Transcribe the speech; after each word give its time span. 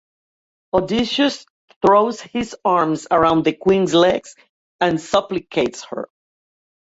Odysseus 0.73 1.45
throws 1.85 2.19
his 2.21 2.55
arms 2.65 3.05
around 3.11 3.45
the 3.45 3.53
queen's 3.53 3.93
legs 3.93 4.35
and 4.79 4.99
supplicates 4.99 5.83
her. 5.83 6.09